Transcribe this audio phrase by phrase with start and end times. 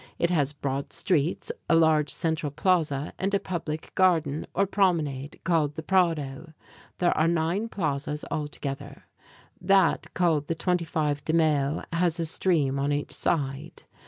[0.17, 5.75] It has broad streets, a large central plaza and a public garden, or promenade, called
[5.75, 6.53] the Prado.
[6.97, 9.03] There are nine plazas altogether.
[9.61, 13.83] That called the "25 de Mayo" has a stream on each side.